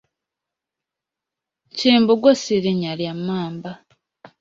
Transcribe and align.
Kimbugwe 1.77 2.31
si 2.41 2.55
linnya 2.63 2.93
lya 2.99 3.13
mmamba. 3.17 3.71